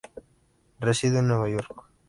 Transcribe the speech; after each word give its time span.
Reside 0.79 1.19
en 1.19 1.27
Nueva 1.27 1.47
York. 1.47 1.83